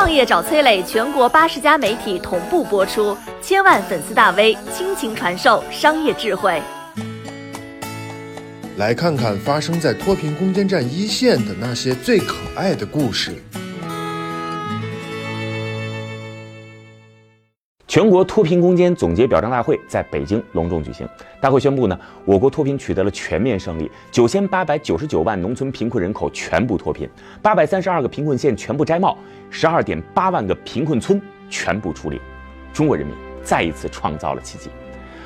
[0.00, 6.58] 创业找崔磊，全国八十家媒体同步播出，千万粉丝大 V 倾情传授商业智慧。
[8.78, 13.34] 来看看发生在脱贫攻坚战一线的那些最可爱的故事。
[17.90, 21.04] 全国脱贫攻坚总结表彰大会在北京隆重举行。
[21.40, 27.10] 大会宣布呢，我国脱贫取得了全面胜利，九千八百九十九万农村贫困人口全部脱贫，
[27.42, 29.18] 八百三十二个贫困县全部摘帽，
[29.50, 32.20] 十二点八万个贫困村全部出列，
[32.72, 34.70] 中国人民再一次创造了奇迹。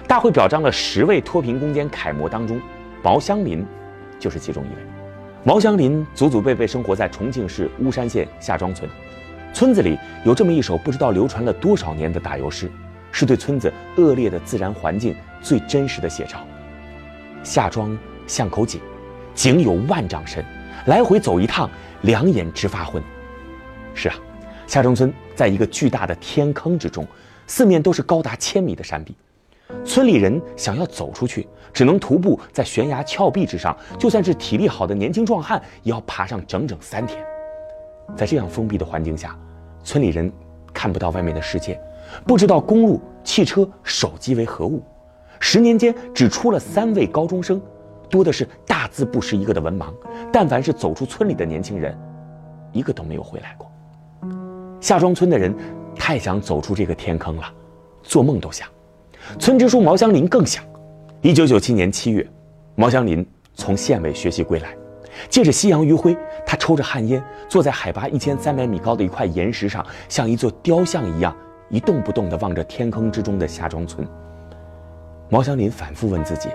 [0.08, 2.58] 大会表彰了十位脱贫攻坚楷模当中，
[3.02, 3.62] 毛香林
[4.18, 4.80] 就是其中一位。
[5.44, 8.88] 毛香林祖祖辈辈生活在重庆市巫山县夏庄村。
[9.54, 12.68] 村子里有这么一首不知道流传了多少年的打油诗，
[13.12, 16.44] 是对村子恶劣的自然环境最真实的写照。
[17.44, 17.96] 夏庄
[18.26, 18.80] 像口井，
[19.32, 20.44] 井有万丈深，
[20.86, 21.70] 来回走一趟，
[22.02, 23.00] 两眼直发昏。
[23.94, 24.16] 是啊，
[24.66, 27.06] 夏庄村在一个巨大的天坑之中，
[27.46, 29.14] 四面都是高达千米的山壁，
[29.84, 37.24] 村里人想要走出去，只能徒步在悬崖峭壁之上，就算是体力好的年轻壮汉，也要爬上整整三天。
[38.16, 39.36] 在这样封闭的环境下，
[39.82, 40.32] 村里人
[40.72, 41.80] 看不到外面的世界，
[42.26, 44.82] 不知道公路、汽车、手机为何物。
[45.40, 47.60] 十年间只出了三位高中生，
[48.08, 49.92] 多的是大字不识一个的文盲。
[50.32, 51.96] 但凡是走出村里的年轻人，
[52.72, 53.70] 一个都没有回来过。
[54.80, 55.54] 夏庄村的人
[55.96, 57.44] 太想走出这个天坑了，
[58.02, 58.68] 做梦都想。
[59.38, 60.64] 村支书毛香林更想。
[61.20, 62.26] 一九九七年七月，
[62.74, 64.76] 毛香林从县委学习归来。
[65.28, 71.34] 借着夕阳余晖，他抽着旱烟，坐在海拔一千三百米高的一块岩石上，像一座雕像一样
[71.68, 74.06] 一动不动地望着天坑之中的夏庄村。
[75.30, 76.48] 毛香林反复问自己：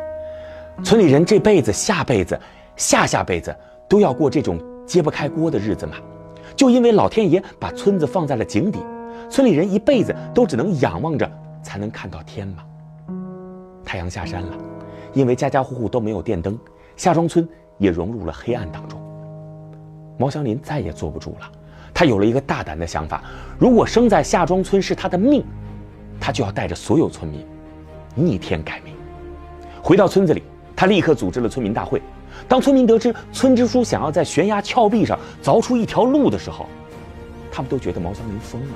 [0.84, 2.40] 村里人这辈子、下辈子、
[2.76, 3.56] 下下辈子
[3.88, 5.96] 都要过这种揭不开锅的日子吗？
[6.56, 8.80] 就因为老天爷把村子放在了井底，
[9.30, 11.30] 村里人一辈子都只能仰望着
[11.64, 12.64] 才能看到天吗？
[13.86, 14.58] 太阳下山了，
[15.14, 16.58] 因为家家户户都没有电灯，
[16.96, 17.48] 夏庄村。
[17.80, 19.02] 也融入了黑暗当中。
[20.18, 21.52] 毛祥林再也坐不住了，
[21.94, 23.24] 他有了一个大胆的想法：
[23.58, 25.44] 如果生在夏庄村是他的命，
[26.20, 27.44] 他就要带着所有村民
[28.14, 28.94] 逆天改命。
[29.82, 30.44] 回到村子里，
[30.76, 32.02] 他立刻组织了村民大会。
[32.48, 36.68] 当村民得知村支书想要在悬崖峭壁上凿出一条路的时候，
[37.52, 38.74] 他们都觉得毛祥林疯了。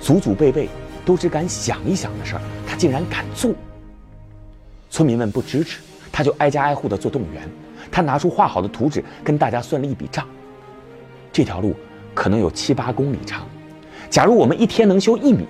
[0.00, 0.68] 祖祖辈辈
[1.04, 3.52] 都只敢想一想的事儿，他竟然敢做。
[4.90, 5.80] 村民们不支持，
[6.12, 7.42] 他就挨家挨户的做动员。
[7.90, 10.26] 他拿出画好的图纸，跟大家算了一笔账。
[11.32, 11.74] 这条路
[12.14, 13.46] 可能有七八公里长，
[14.10, 15.46] 假如我们一天能修一米，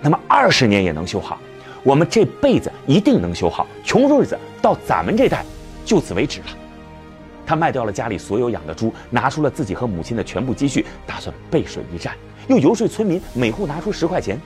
[0.00, 1.38] 那么二十年也能修好。
[1.82, 5.44] 我们这辈子一定能修好，穷日子到咱们这代
[5.84, 6.46] 就此为止了。
[7.46, 12.12] 他卖掉了家里所有养的猪，拿出了自己和母亲的全部积蓄，打算背水一战。
[12.48, 14.36] 又游说村民每户拿出十块钱，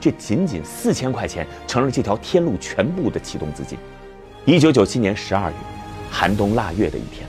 [0.00, 3.78] 这仅仅四千块钱成了这条天路全部的启动资金。
[4.44, 5.56] 一九九七年十二月。
[6.10, 7.26] 寒冬腊月的一天，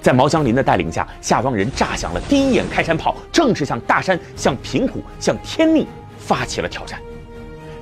[0.00, 5.86] 在毛香林的带领下，夏庄人炸响了第一眼开山炮，正式向大山、向贫苦、向天命
[6.18, 6.98] 发起了挑战。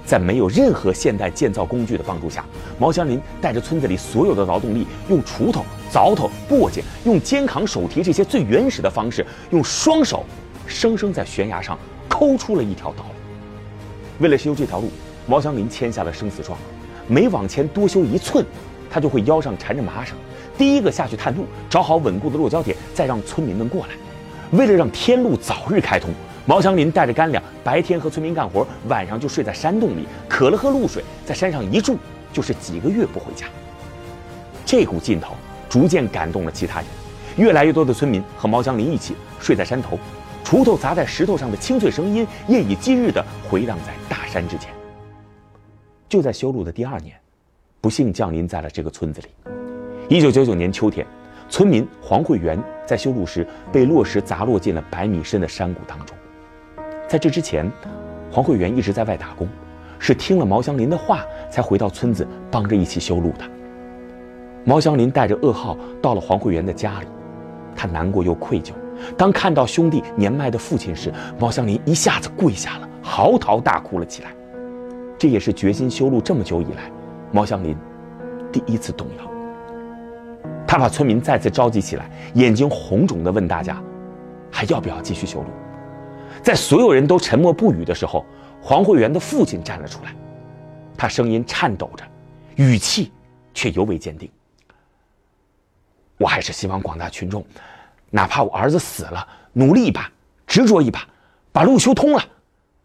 [0.05, 2.45] 在没有任何现代建造工具的帮助下，
[2.79, 10.25] 毛香林带着村子里所有的劳动力，用锄头、凿头、簸箕，用肩扛、手提这些最原始的方式，用双手，
[10.67, 11.79] 生生在悬崖上
[12.09, 13.15] 抠出了一条道路。
[14.19, 14.91] 为了修这条路，
[15.27, 16.59] 毛香林签下了生死状，
[17.07, 18.45] 每往前多修一寸，
[18.93, 20.15] 他就会腰上缠着麻绳。
[20.59, 23.95] 第一个下去探路，找好稳固的落脚点，再让村民们过来。
[24.51, 26.11] 为了让天路早日开通，
[26.45, 31.97] 毛祥林带着干粮，白天和村民干活，晚上就睡在山洞里，渴了喝露水，在山上一住
[32.35, 33.47] 就是几个月不回家。
[34.67, 35.35] 这股劲头
[35.71, 36.89] 逐渐感动了其他人，
[37.39, 39.99] 越来越多的村民和毛祥林一起睡在山头，
[40.45, 44.69] 锄头砸在石头上的清脆声音，夜以继日地回荡在大山之间。
[46.11, 47.17] 就在修路的第二年，
[47.83, 49.27] 不幸降临在了这个村子里。
[50.09, 51.05] 一九九九年秋天，
[51.49, 52.57] 村民黄慧元
[52.87, 56.17] 在修路时被落石砸落进了百米深的山谷当中。
[57.09, 57.69] 在这之前，
[58.31, 59.49] 黄慧元一直在外打工，
[59.99, 63.45] 是听了毛祥林的话才回到村子帮着一起修路的。
[64.65, 67.09] 毛祥林带着噩耗到了黄慧元的家里，
[67.75, 68.71] 他难过又愧疚。
[69.19, 74.31] 当看到兄弟年迈的父亲时，毛祥林一下子跪下了，嚎啕大哭了起来。
[75.19, 76.91] 这也是决心修路这么久以来，
[77.33, 77.77] 毛祥林
[78.53, 79.31] 第一次动摇。
[80.67, 83.83] 他把村民再次召集起来，眼睛红肿地问大家
[84.51, 85.47] ：“还要不要继续修路？”
[86.43, 88.25] 在所有人都沉默不语的时候，
[88.61, 90.15] 黄慧元的父亲站了出来，
[90.97, 92.05] 他声音颤抖着，
[92.57, 93.13] 语气
[93.53, 94.31] 却尤为坚定
[96.17, 97.45] ：“我还是希望广大群众，
[98.11, 100.11] 哪怕我儿子死了，努力一把，
[100.47, 101.07] 执着一把，
[101.53, 102.25] 把路修通了，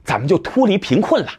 [0.03, 1.29] 咱们就脱离贫困了。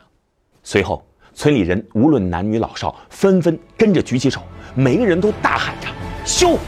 [0.63, 1.05] 随后，
[1.39, 4.43] 村里人无论男女老少，纷纷跟着举起手，
[4.75, 5.87] 每个人都大喊着
[6.27, 6.59] “修”。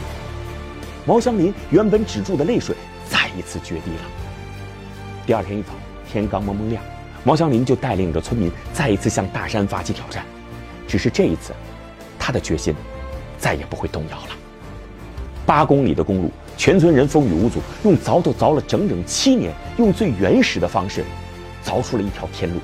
[1.05, 2.73] 毛祥林原本止住的泪水
[3.09, 4.01] 再一次决堤了。
[5.27, 5.73] 第二天一早，
[6.09, 6.81] 天刚蒙蒙亮，
[7.25, 10.23] 毛祥林就带领着村民再一次向大山发起挑战。
[10.87, 11.51] 只是这一次，
[12.17, 12.73] 他的决心
[13.37, 14.29] 再也不会动摇了。
[15.45, 21.03] 八公里的公路，全村人风雨无阻，用凿头凿了整整七年，用最原始的方式
[21.61, 22.61] 凿出了一条天路。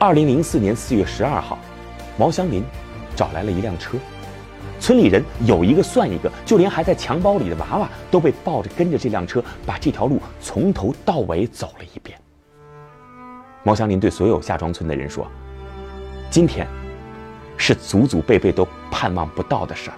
[0.00, 1.58] 二零零四年四月十二号，
[2.16, 2.62] 毛祥林
[3.16, 3.98] 找来了一辆车。
[4.78, 12.16] 村里人有一个算一个，就连还在襁褓里的娃娃都被抱着跟着这辆车，把这条路从头到尾走了一遍。
[13.64, 15.26] 毛祥林对所有夏庄村的人说
[16.30, 16.64] ：“今天
[17.56, 19.96] 是祖祖辈辈都盼望不到的事儿，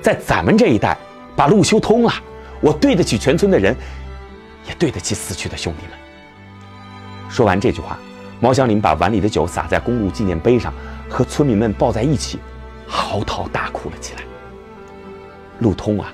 [0.00, 0.96] 在咱们这一代
[1.34, 2.12] 把路修通了，
[2.60, 3.74] 我对得起全村的人，
[4.68, 5.98] 也对得起死去的兄弟们。”
[7.28, 7.98] 说完这句话，
[8.40, 10.72] 毛祥林把碗里的酒洒在公路纪念碑上，
[11.08, 12.38] 和村民们抱在一起。
[12.86, 14.22] 嚎啕大哭了起来。
[15.58, 16.12] 路通啊，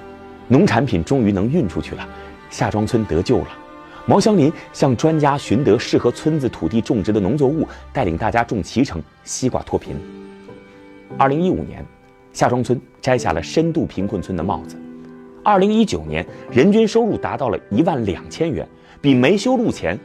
[0.48, 2.08] 农产品终于能运出去了，
[2.50, 3.48] 夏庄村得救了。
[4.06, 9.94] 毛祥林向专家寻得适合村子土地种植的农作物，带领大家种脐橙、西瓜脱贫。
[11.16, 11.84] 二零一五年，
[12.32, 14.76] 夏庄村摘下了深度贫困村的帽子。
[15.42, 18.66] 二零一九年，人均收入达到了一万两千元，
[19.00, 19.98] 比没修路前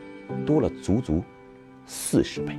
[0.46, 1.24] 多了足足
[1.90, 2.58] 四十倍。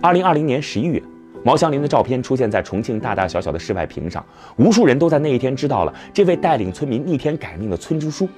[0.00, 1.02] 二零二零年十一月。
[1.44, 8.28] 毛祥林的照片出现在重庆大大小小的室外屏上，无数人都在那一天知道了这位带领村民逆天改命的村支书。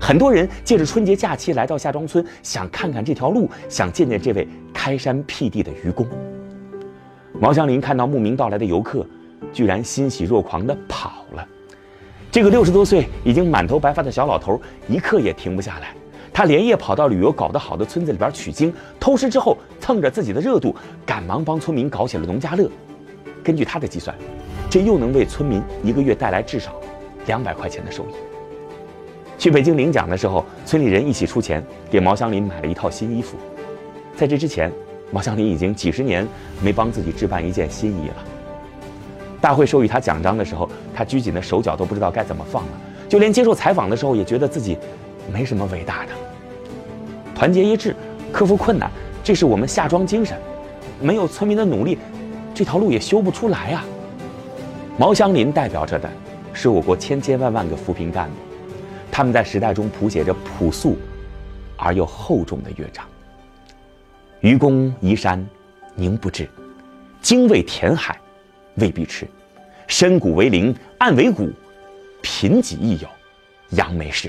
[0.00, 6.06] 很多人借着春节假期来到夏庄村，想看看这条路，想见见这位开山辟地的愚公。
[7.38, 9.06] 毛祥林看到慕名到来的游客，
[9.52, 11.46] 居然欣喜若狂地跑了。
[12.30, 14.58] 这个六十多岁、已经满头白发的小老头，
[14.88, 15.94] 一刻也停不下来。
[16.38, 20.72] 他连夜跑到旅游搞得好的村子里边取经，偷师之后蹭着自己的热度，
[21.04, 22.70] 赶忙帮村民搞起了农家乐。
[23.42, 24.16] 根据他的计算，
[24.70, 26.80] 这又能为村民一个月带来至少
[27.26, 28.12] 两百块钱的收益。
[29.36, 33.36] 去北京领奖的时候，村里人一起出钱给毛祥林买了一套新衣服。
[34.14, 34.70] 在这之前，
[35.10, 36.24] 毛祥林已经几十年
[36.62, 38.14] 没帮自己置办一件新衣了。
[39.40, 44.78] 大会授予他奖章的时候，他拘谨的手脚都不知道该怎么放了，就连接受采访的时候也觉得自己
[45.32, 46.12] 没什么伟大的。
[47.38, 47.94] 团结一致，
[48.32, 48.90] 克服困难，
[49.22, 50.36] 这是我们夏庄精神。
[51.00, 51.96] 没有村民的努力，
[52.52, 53.84] 这条路也修不出来啊。
[54.98, 56.10] 毛祥林代表着的，
[56.52, 58.34] 是我国千千万万个扶贫干部，
[59.08, 60.98] 他们在时代中谱写着朴素
[61.76, 63.06] 而又厚重的乐章。
[64.40, 65.46] 愚公移山，
[65.94, 66.44] 宁不至；
[67.22, 68.18] 精卫填海，
[68.74, 69.28] 未必迟。
[69.86, 71.52] 深谷为陵，暗为谷，
[72.20, 73.06] 贫瘠亦有
[73.70, 74.28] 杨梅事。